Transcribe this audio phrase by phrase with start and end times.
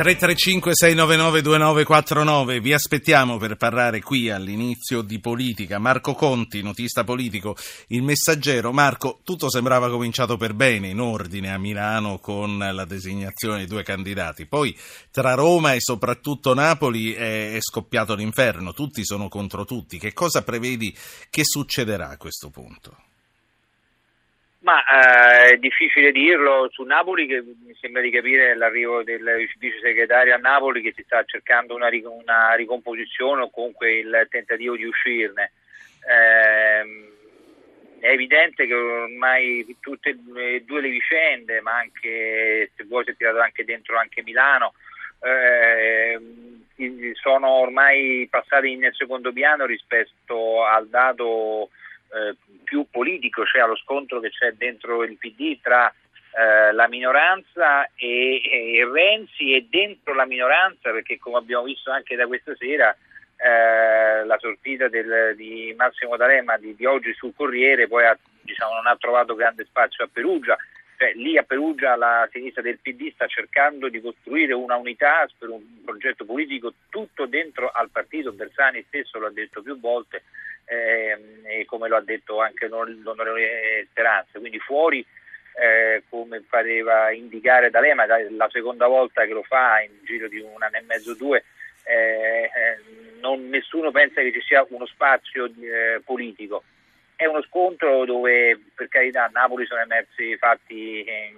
[0.00, 5.78] 335 699 2949 vi aspettiamo per parlare qui all'inizio di politica.
[5.78, 7.54] Marco Conti, notista politico,
[7.88, 8.72] il messaggero.
[8.72, 13.82] Marco, tutto sembrava cominciato per bene in ordine a Milano con la designazione di due
[13.82, 14.46] candidati.
[14.46, 14.74] Poi
[15.10, 19.98] tra Roma e soprattutto Napoli è scoppiato l'inferno, tutti sono contro tutti.
[19.98, 20.96] Che cosa prevedi
[21.28, 23.09] che succederà a questo punto?
[24.62, 29.78] Ma eh, è difficile dirlo su Napoli che mi sembra di capire l'arrivo del vice
[29.80, 34.84] segretario a Napoli che si sta cercando una, una ricomposizione o comunque il tentativo di
[34.84, 35.52] uscirne.
[36.06, 37.08] Eh,
[38.00, 43.16] è evidente che ormai tutte e due le vicende, ma anche se vuoi si è
[43.16, 44.74] tirato anche dentro anche Milano,
[45.22, 46.18] eh,
[47.14, 51.70] sono ormai passati in secondo piano rispetto al dato
[52.12, 55.92] eh, più politico, cioè allo scontro che c'è dentro il PD tra
[56.32, 62.16] eh, la minoranza e, e, Renzi e dentro la minoranza, perché come abbiamo visto anche
[62.16, 62.96] da questa sera,
[63.36, 68.74] eh, la sortita del, di Massimo D'Alema di, di, oggi sul Corriere poi ha, diciamo,
[68.74, 70.56] non ha trovato grande spazio a Perugia.
[70.96, 75.48] Cioè, lì a Perugia la sinistra del PD sta cercando di costruire una unità per
[75.48, 80.24] un progetto politico tutto dentro al partito, Bersani stesso lo ha detto più volte,
[80.70, 85.04] eh, come lo ha detto anche l'onorevole Speranza, quindi fuori
[85.60, 90.62] eh, come pareva indicare D'Alema, la seconda volta che lo fa in giro di un
[90.62, 91.44] anno e mezzo, due,
[91.84, 96.62] eh, eh non, nessuno pensa che ci sia uno spazio eh, politico.
[97.16, 101.34] È uno scontro dove per carità a Napoli sono emersi fatti eh,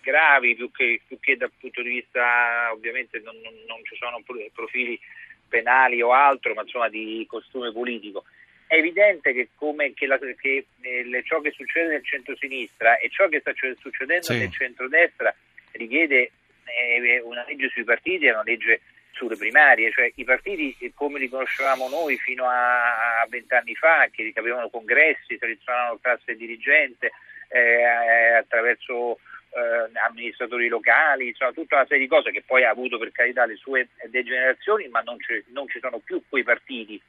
[0.00, 4.22] gravi più che, più che, dal punto di vista ovviamente non, non, non ci sono
[4.54, 4.98] profili
[5.52, 8.24] penali o altro, ma insomma di costume politico.
[8.66, 13.28] È evidente che, come, che, la, che eh, ciò che succede nel centro-sinistra e ciò
[13.28, 14.38] che sta succedendo sì.
[14.38, 15.34] nel centro-destra
[15.72, 16.30] richiede
[16.64, 18.80] eh, una legge sui partiti e una legge
[19.10, 24.70] sulle primarie, cioè i partiti come li conoscevamo noi fino a vent'anni fa, che avevano
[24.70, 27.12] congressi, selezionavano classe dirigente
[27.48, 27.84] eh,
[28.38, 29.18] attraverso
[29.54, 33.44] eh, amministratori locali, insomma tutta una serie di cose che poi ha avuto per carità
[33.44, 35.16] le sue degenerazioni, ma non,
[35.52, 37.00] non ci sono più quei partiti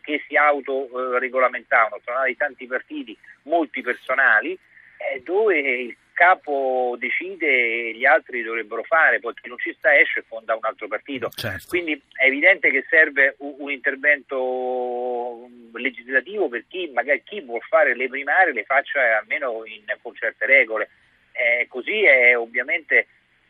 [0.00, 7.92] che si autoregolamentavano, sono nati tanti partiti, molti personali, eh, dove il capo decide e
[7.94, 11.30] gli altri dovrebbero fare, poi chi non ci sta esce e fonda un altro partito.
[11.34, 11.66] Certo.
[11.68, 17.94] Quindi è evidente che serve un, un, intervento legislativo per chi magari chi vuol fare
[17.94, 20.90] le primarie le faccia almeno in, con certe regole.
[21.32, 23.06] Eh, così è ovviamente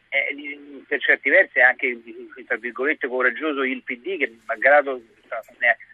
[0.08, 2.00] eh, per certi versi è anche
[2.46, 5.00] tra virgolette coraggioso il PD che malgrado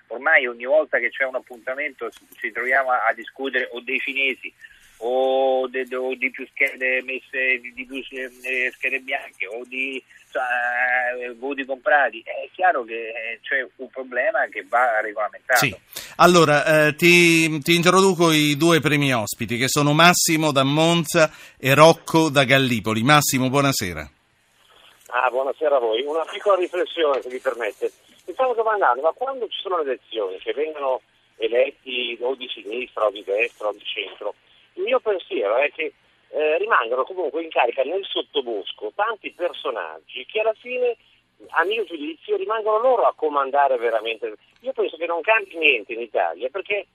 [0.09, 4.53] ormai ogni volta che c'è un appuntamento ci troviamo a, a discutere o dei cinesi
[4.99, 9.63] o, de, de, o di più schede messe di, di più eh, schede bianche o
[9.65, 12.23] di cioè, voti comprati.
[12.25, 15.65] È chiaro che c'è un problema che va regolamentato.
[15.65, 15.75] Sì.
[16.17, 21.75] allora eh, ti, ti, introduco i due primi ospiti che sono Massimo da Monza e
[21.75, 23.03] Rocco da Gallipoli.
[23.03, 24.09] Massimo buonasera.
[25.11, 26.03] Ah, buonasera a voi.
[26.03, 27.91] Una piccola riflessione se mi permette.
[28.27, 31.01] Mi stavo domandando ma quando ci sono le elezioni che vengono
[31.37, 34.35] eletti o di sinistra o di destra o di centro
[34.79, 35.93] il mio pensiero è che
[36.31, 40.97] eh, rimangono comunque in carica nel sottobosco tanti personaggi che alla fine,
[41.49, 44.35] a mio giudizio, rimangono loro a comandare veramente.
[44.61, 46.87] Io penso che non cambi niente in Italia perché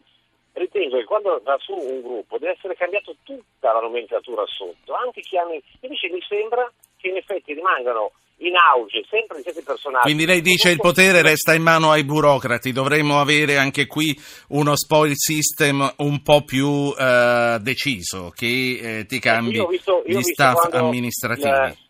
[0.53, 5.21] ritengo che quando va su un gruppo deve essere cambiato tutta la nomenclatura sotto, anche
[5.21, 5.59] chi hanno...
[5.81, 10.03] Invece mi sembra che in effetti rimangano in auge sempre gli stessi personaggi.
[10.03, 14.17] Quindi lei dice il potere resta in mano ai burocrati, dovremmo avere anche qui
[14.49, 20.03] uno spoil system un po' più eh, deciso che eh, ti cambi io ho visto,
[20.05, 21.81] io gli staff amministrativi.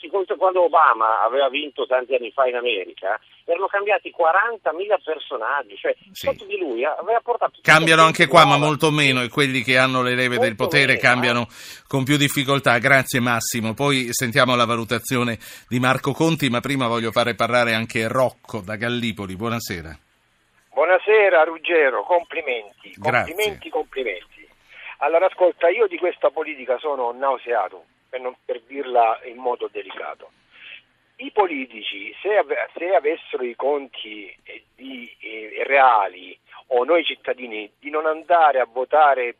[0.00, 5.76] Il, conto quando Obama aveva vinto tanti anni fa in America, erano cambiati 40.000 personaggi,
[5.76, 6.26] cioè sì.
[6.26, 7.60] sotto di lui aveva portato...
[7.62, 10.86] Cambiano anche qua, ma molto meno, e quelli che hanno le leve molto del potere
[10.94, 11.54] meno, cambiano eh.
[11.86, 12.76] con più difficoltà.
[12.78, 13.72] Grazie Massimo.
[13.72, 18.74] Poi sentiamo la valutazione di Marco Conti, ma prima voglio fare parlare anche Rocco da
[18.74, 19.36] Gallipoli.
[19.36, 19.96] Buonasera.
[20.70, 23.70] Buonasera Ruggero, complimenti, complimenti, Grazie.
[23.70, 24.48] complimenti.
[24.98, 30.30] Allora ascolta, io di questa politica sono nauseato per, non, per dirla in modo delicato.
[31.18, 37.72] I politici, se, ave, se avessero i conti eh, di, eh, reali o noi cittadini
[37.78, 39.36] di non andare a votare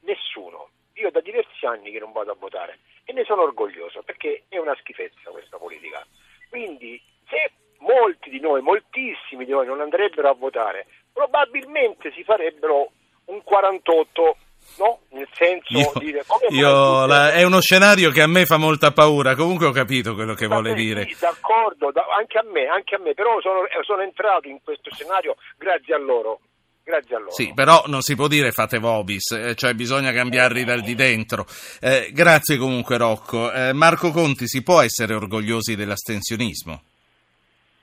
[0.00, 4.44] nessuno, io da diversi anni che non vado a votare e ne sono orgoglioso perché
[4.48, 6.06] è una schifezza questa politica.
[6.50, 12.90] Quindi se molti di noi, moltissimi di noi non andrebbero a votare, probabilmente si farebbero
[13.26, 14.36] un 48
[14.78, 16.14] No, nel senso io, di
[16.50, 19.34] io la, è uno scenario che a me fa molta paura.
[19.34, 21.06] Comunque ho capito quello che vuole Vabbè, dire.
[21.06, 24.90] Sì, d'accordo, da, anche a me, anche a me, però sono, sono entrato in questo
[24.92, 26.40] scenario grazie a loro.
[26.84, 27.32] Grazie a loro.
[27.32, 31.44] Sì, però non si può dire fate vobis, eh, cioè bisogna cambiarli dal di dentro.
[31.80, 33.50] Eh, grazie comunque Rocco.
[33.50, 36.82] Eh, Marco Conti, si può essere orgogliosi dell'astensionismo?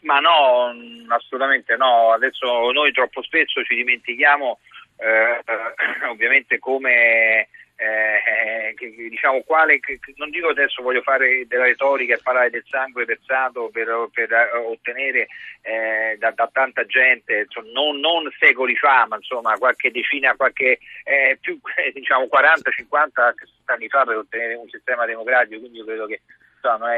[0.04, 0.72] Ma no,
[1.14, 2.14] assolutamente no.
[2.14, 4.60] Adesso noi troppo spesso ci dimentichiamo
[5.04, 5.44] eh,
[6.10, 8.74] ovviamente come eh,
[9.10, 9.80] diciamo quale
[10.16, 14.70] non dico adesso voglio fare della retorica e parlare del sangue versato per, per uh,
[14.70, 15.28] ottenere
[15.62, 20.80] eh, da, da, tanta gente insomma, non, non, secoli fa ma insomma qualche decina qualche
[21.04, 21.60] eh, più
[21.94, 23.34] diciamo 40 50
[23.66, 25.60] anni fa per ottenere un sistema democratico.
[25.60, 26.22] Quindi io credo che
[26.64, 26.90] insomma,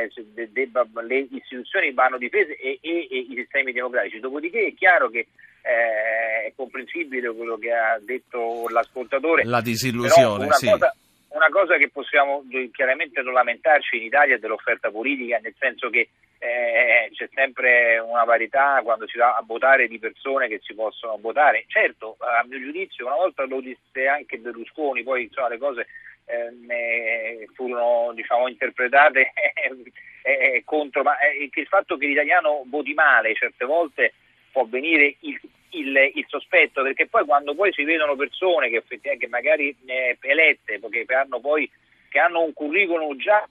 [0.51, 5.27] debba, le istituzioni vanno difese e, e, e, i sistemi democratici dopodiché è chiaro che
[5.62, 9.44] eh, è comprensibile quello che ha detto l'ascoltatore.
[9.45, 10.69] La disillusione, una sì.
[10.69, 10.95] Cosa,
[11.29, 16.09] una cosa che possiamo chiaramente non lamentarci in Italia è dell'offerta politica, nel senso che
[16.38, 21.18] eh, c'è sempre una varietà quando si va a votare di persone che si possono
[21.19, 21.65] votare.
[21.68, 25.88] Certo, a mio giudizio, una volta lo disse anche Berlusconi, poi insomma, le cose
[26.25, 29.31] eh, furono diciamo, interpretate
[30.24, 34.13] eh, contro, ma eh, il fatto che l'italiano voti male certe volte
[34.51, 35.39] può venire il,
[35.72, 40.80] il, il, sospetto, perché poi quando poi si vedono persone che, che magari eh, elette,
[40.89, 41.69] che hanno poi
[42.16, 43.45] che hanno un curriculum già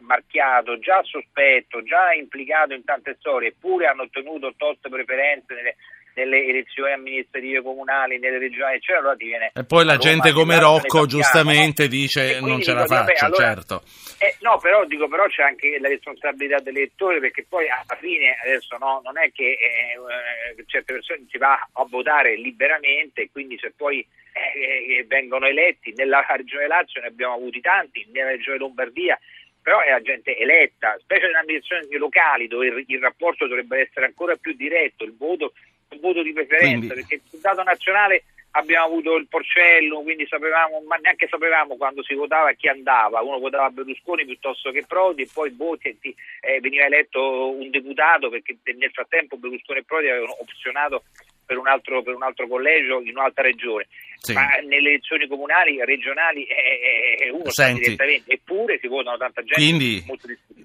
[0.00, 5.76] marchiato, già sospetto, già implicato in tante storie, eppure hanno ottenuto tot preferenze nelle,
[6.14, 10.58] nelle elezioni amministrative comunali, nelle regionali, eccetera, allora ti viene E poi la gente come
[10.58, 13.82] Rocco giustamente dice non ce la faccio, vabbè, allora, certo.
[14.18, 18.76] Eh, no, però dico, però c'è anche la responsabilità dell'elettore perché poi alla fine adesso
[18.78, 23.72] no, non è che eh, certe persone si va a votare liberamente e quindi se
[23.76, 23.98] poi
[24.32, 29.18] eh, eh vengono eletti nella regione Lazio ne abbiamo avuti tanti, nella regione Lombardia
[29.62, 34.34] però è la gente eletta, specie nelle amministrazioni locali dove il rapporto dovrebbe essere ancora
[34.36, 35.52] più diretto, il voto
[35.92, 36.86] il voto di preferenza, quindi...
[36.86, 42.14] perché sul dato nazionale abbiamo avuto il porcello, quindi sapevamo, ma neanche sapevamo quando si
[42.14, 45.96] votava chi andava, uno votava Berlusconi piuttosto che Prodi e poi voti,
[46.40, 51.04] eh, veniva eletto un deputato perché nel frattempo Berlusconi e Prodi avevano opzionato
[51.50, 53.88] per un altro, per un altro collegio in un'altra regione.
[54.20, 54.34] Sì.
[54.34, 59.54] Ma nelle elezioni comunali, regionali, eh, uno Senti, direttamente, eppure si votano tanta gente.
[59.54, 60.04] Quindi,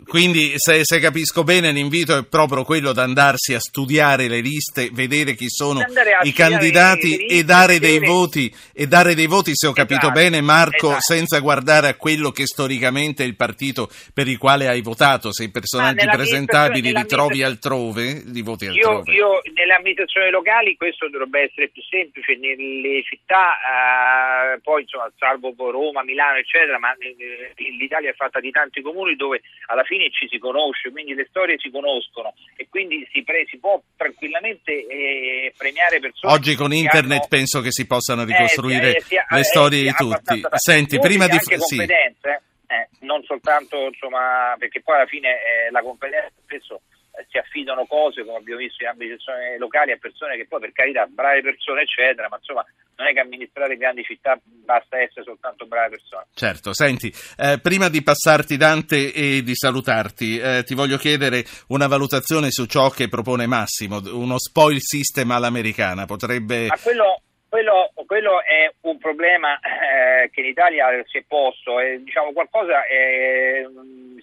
[0.06, 4.90] quindi se, se, capisco bene, l'invito è proprio quello di andarsi a studiare le liste,
[4.92, 5.80] vedere chi sono
[6.24, 10.20] i candidati liste, e, dare dei voti, e dare dei voti, se ho capito esatto,
[10.20, 11.14] bene, Marco, esatto.
[11.14, 15.32] senza guardare a quello che storicamente è il partito per il quale hai votato.
[15.32, 19.14] Se i personaggi presentabili li trovi altrove, li voti altrove.
[19.14, 23.56] Io, io nelle amministrazioni locali questo dovrebbe essere più semplice, nelle città,
[24.54, 29.16] eh, poi insomma, salvo Roma, Milano, eccetera, ma eh, l'Italia è fatta di tanti comuni
[29.16, 33.46] dove alla fine ci si conosce, quindi le storie si conoscono e quindi si, pre-
[33.48, 36.34] si può tranquillamente eh, premiare persone.
[36.34, 37.28] Oggi con internet hanno...
[37.30, 40.42] penso che si possano eh, ricostruire eh, sia, le storie di tutti.
[40.56, 41.38] Senti, prima di...
[41.40, 43.06] competenze, sì.
[43.06, 45.36] non soltanto insomma, perché poi alla fine
[45.72, 46.82] la competenza spesso
[47.30, 51.06] si affidano cose, come abbiamo visto in amministrazioni locali, a persone che poi per carità,
[51.06, 52.66] brave persone eccetera, ma insomma
[52.98, 56.26] non è che amministrare grandi città basta essere soltanto brave persone.
[56.34, 61.88] Certo, senti, eh, prima di passarti Dante e di salutarti, eh, ti voglio chiedere una
[61.88, 66.68] valutazione su ciò che propone Massimo, uno spoil system all'americana, potrebbe...
[66.68, 72.32] Ma quello, quello, quello è un problema eh, che in Italia si è posto, diciamo
[72.32, 72.82] qualcosa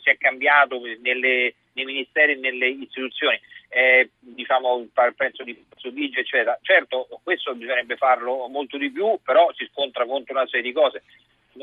[0.02, 4.86] si è cambiato nelle nei ministeri e nelle istituzioni, eh, diciamo,
[5.16, 6.58] penso di Sudigi, eccetera.
[6.62, 11.02] Certo, questo bisognerebbe farlo molto di più, però si scontra contro una serie di cose.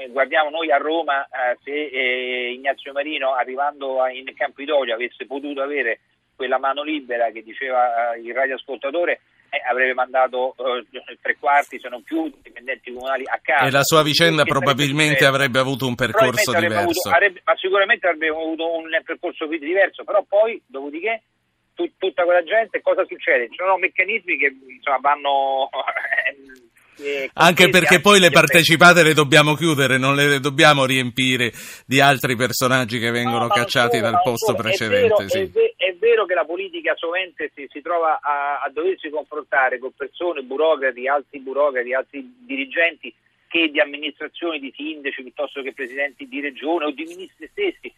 [0.09, 6.01] Guardiamo noi a Roma eh, se eh, Ignazio Marino arrivando in Campidoglio avesse potuto avere
[6.35, 11.89] quella mano libera che diceva eh, il radioascoltatore eh, avrebbe mandato eh, tre quarti, se
[11.89, 13.65] non più, dipendenti comunali a casa.
[13.65, 16.79] E la sua vicenda probabilmente avrebbe avuto un percorso diverso.
[16.79, 21.23] Avuto, avrebbe, ma sicuramente avrebbe avuto un percorso diverso, però poi, dopodiché,
[21.73, 23.49] tu, tutta quella gente, cosa succede?
[23.49, 25.69] Ci sono meccanismi che insomma, vanno...
[27.33, 31.51] Anche perché poi le partecipate le dobbiamo chiudere, non le dobbiamo riempire
[31.85, 35.23] di altri personaggi che vengono no, cacciati solo, dal posto precedente.
[35.23, 35.39] È vero, sì.
[35.39, 39.79] è, ve- è vero, che la politica sovente si, si trova a, a, doversi confrontare
[39.79, 43.13] con persone, burocrati, altri burocrati, altri dirigenti
[43.47, 47.91] che di amministrazioni, di sindaci piuttosto che presidenti di regione o di ministri stessi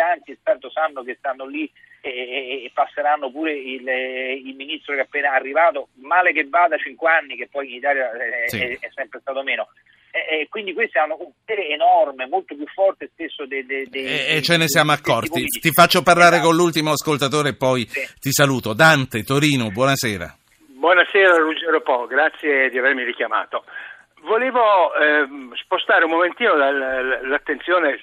[0.00, 3.86] ne hanno visti tanti, tanto sanno che stanno lì e, e passeranno pure il,
[4.46, 8.10] il, ministro che è appena arrivato, male che vada 5 anni, che poi in Italia
[8.10, 8.58] è, sì.
[8.58, 9.68] è, è sempre stato meno.
[10.12, 13.64] E, quindi questi hanno un potere enorme, molto più forte stesso dei...
[13.64, 15.44] dei, dei e, e ce ne siamo accorti.
[15.44, 16.48] Ti faccio parlare esatto.
[16.48, 18.00] con l'ultimo ascoltatore e poi sì.
[18.18, 18.72] ti saluto.
[18.72, 20.36] Dante, Torino, buonasera.
[20.80, 23.64] Buonasera Ruggero Po, grazie di avermi richiamato.
[24.30, 27.98] Volevo eh, spostare un momentino l'attenzione eh,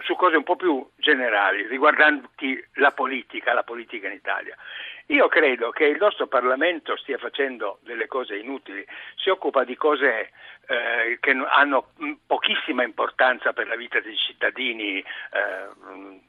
[0.00, 4.54] su cose un po' più generali riguardanti la politica, la politica in Italia.
[5.12, 8.82] Io credo che il nostro Parlamento stia facendo delle cose inutili,
[9.16, 10.30] si occupa di cose
[10.66, 11.88] eh, che hanno
[12.26, 15.04] pochissima importanza per la vita dei cittadini, eh,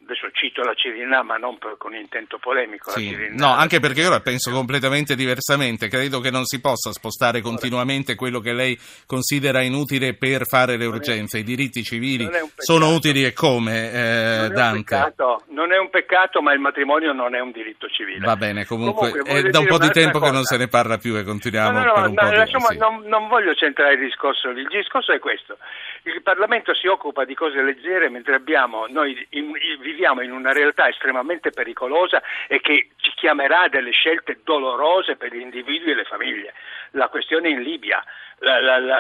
[0.03, 2.89] adesso cito la Cirinà ma non per, con intento polemico.
[2.91, 3.15] Sì.
[3.31, 8.15] No, anche perché io la penso completamente diversamente, credo che non si possa spostare continuamente
[8.15, 13.31] quello che lei considera inutile per fare le urgenze, i diritti civili sono utili e
[13.31, 14.95] come, eh, non Dante?
[14.95, 18.25] Peccato, non è un peccato ma il matrimonio non è un diritto civile.
[18.25, 20.29] Va bene, comunque, comunque è da un po' di tempo cosa.
[20.29, 22.51] che non se ne parla più e continuiamo no, no, per un po' di...
[22.73, 22.77] Sì.
[22.77, 25.57] Non, non voglio centrare il discorso discorso, il discorso è questo.
[26.03, 30.87] Il Parlamento si occupa di cose leggere mentre abbiamo, noi in, viviamo in una realtà
[30.87, 36.53] estremamente pericolosa e che ci chiamerà delle scelte dolorose per gli individui e le famiglie.
[36.91, 38.03] La questione in Libia,
[38.39, 38.99] la, la, la,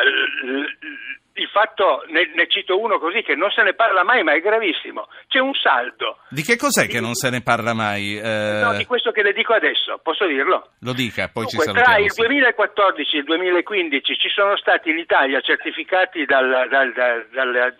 [1.35, 4.39] il fatto, ne, ne, cito uno così, che non se ne parla mai, ma è
[4.39, 5.07] gravissimo.
[5.27, 6.19] C'è un saldo.
[6.29, 8.17] Di che cos'è che non se ne parla mai?
[8.17, 8.59] Eh...
[8.61, 10.73] No, di questo che le dico adesso, posso dirlo?
[10.81, 11.95] Lo dica, poi Dunque, ci salutiamo.
[11.95, 17.75] Tra il 2014 e il 2015 ci sono stati in Italia certificati dal, dal, dal,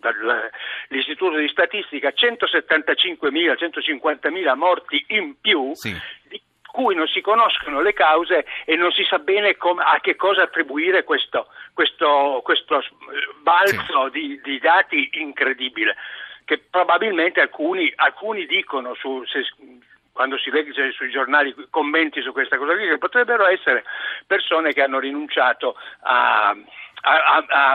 [0.00, 5.90] dall'Istituto di Statistica 175.000, 150.000 morti in più, sì.
[6.28, 6.40] di
[6.74, 10.42] cui non si conoscono le cause e non si sa bene com- a che cosa
[10.42, 12.82] attribuire questo, questo, questo
[13.42, 14.18] balzo sì.
[14.18, 15.94] di, di, dati incredibile,
[16.44, 19.46] che probabilmente alcuni, alcuni dicono su, se,
[20.10, 23.84] quando si legge sui giornali commenti su questa cosa qui, che potrebbero essere
[24.26, 26.56] persone che hanno rinunciato a
[27.04, 27.72] a, a,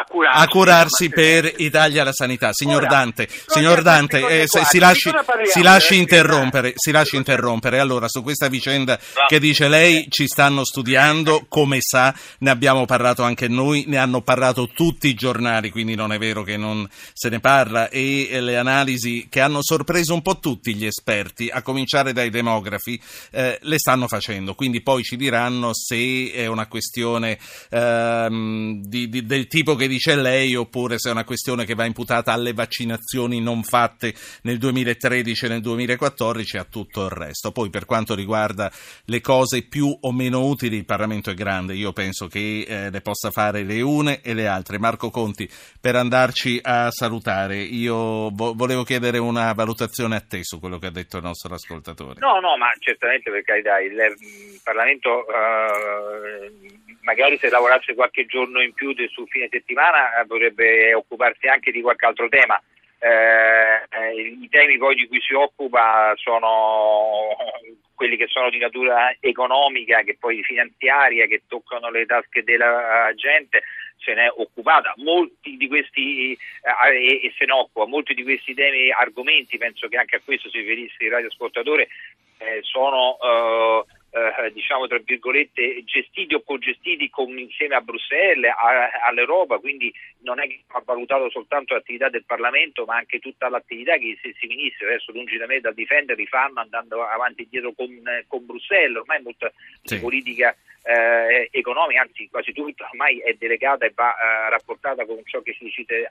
[0.00, 2.50] a, curarsi, a curarsi per i tagli alla sanità.
[2.52, 5.10] Signor Ora, Dante, signor Dante eh, si, lasci,
[5.44, 7.78] si, lasci, interrompere, si lasci interrompere.
[7.78, 13.22] Allora, su questa vicenda che dice lei ci stanno studiando, come sa, ne abbiamo parlato
[13.22, 17.28] anche noi, ne hanno parlato tutti i giornali, quindi non è vero che non se
[17.28, 22.14] ne parla e le analisi che hanno sorpreso un po' tutti gli esperti, a cominciare
[22.14, 24.54] dai demografi, eh, le stanno facendo.
[24.54, 27.38] Quindi poi ci diranno se è una questione...
[27.70, 31.84] Ehm, di, di, del tipo che dice lei oppure se è una questione che va
[31.84, 37.52] imputata alle vaccinazioni non fatte nel 2013 e nel 2014 e a tutto il resto.
[37.52, 38.70] Poi per quanto riguarda
[39.06, 43.00] le cose più o meno utili il Parlamento è grande, io penso che eh, le
[43.00, 44.78] possa fare le une e le altre.
[44.78, 45.48] Marco Conti,
[45.80, 50.86] per andarci a salutare, io vo- volevo chiedere una valutazione a te su quello che
[50.86, 52.20] ha detto il nostro ascoltatore.
[52.20, 53.96] No, no, ma certamente per carità il,
[54.62, 61.46] Parlamento uh, magari se lavorasse qualche giorno in più sul fine settimana eh, potrebbe occuparsi
[61.46, 62.60] anche di qualche altro tema.
[62.98, 67.36] Eh, eh, I temi poi di cui si occupa sono
[67.94, 73.62] quelli che sono di natura economica, che poi finanziaria, che toccano le tasche della gente,
[73.98, 74.94] se ne è occupata.
[74.96, 79.88] Molti di questi, eh, e, e, se ne occupa, molti di questi temi, argomenti, penso
[79.88, 81.88] che anche a questo si riferisce il radioascoltatore,
[82.38, 89.06] eh, sono eh, eh, diciamo tra virgolette gestiti o cogestiti con, insieme a Bruxelles, a,
[89.06, 93.96] all'Europa, quindi non è che ha valutato soltanto l'attività del Parlamento ma anche tutta l'attività
[93.96, 97.72] che i stessi ministri, adesso lungi da me da difendere, fanno andando avanti e dietro
[97.72, 97.88] con,
[98.26, 99.50] con Bruxelles, ormai molta
[99.82, 100.00] sì.
[100.00, 105.40] politica eh, economica, anzi quasi tutta ormai è delegata e va eh, rapportata con ciò
[105.42, 106.10] che si decide eh,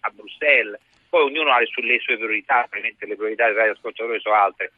[0.00, 4.20] a Bruxelles, poi ognuno ha le sue, le sue priorità, ovviamente le priorità del radioascoltatore
[4.20, 4.72] sono altre.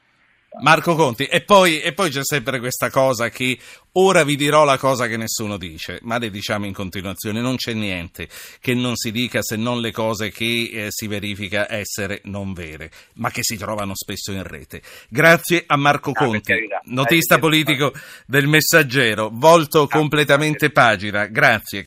[0.61, 3.59] Marco Conti, e poi, e poi, c'è sempre questa cosa che
[3.93, 7.75] ora vi dirò la cosa che nessuno dice, ma le diciamo in continuazione, non c'è
[7.75, 8.29] niente
[8.61, 12.91] che non si dica se non le cose che eh, si verifica essere non vere,
[13.15, 14.83] ma che si trovano spesso in rete.
[15.09, 17.93] Grazie a Marco ah, Conti, notista politico
[18.27, 21.77] del Messaggero, volto completamente pagina, grazie.